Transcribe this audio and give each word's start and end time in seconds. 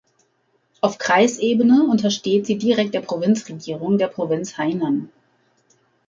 Auf 0.79 0.97
Kreisebene 0.97 1.83
untersteht 1.87 2.47
sie 2.47 2.57
direkt 2.57 2.95
der 2.95 3.01
Provinzregierung 3.01 3.99
der 3.99 4.07
Provinz 4.07 4.57
Hainan. 4.57 5.11